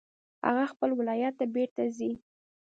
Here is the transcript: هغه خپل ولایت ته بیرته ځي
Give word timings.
هغه 0.45 0.63
خپل 0.71 0.89
ولایت 0.99 1.33
ته 1.39 1.45
بیرته 1.53 1.83
ځي 1.97 2.11